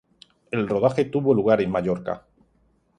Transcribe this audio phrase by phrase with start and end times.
[0.49, 2.25] El rodaje tuvo lugar en Mallorca.